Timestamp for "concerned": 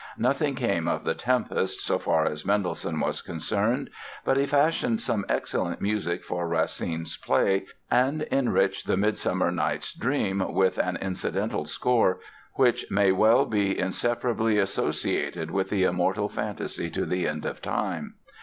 3.21-3.91